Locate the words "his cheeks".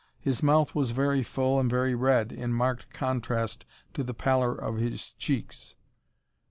4.77-5.75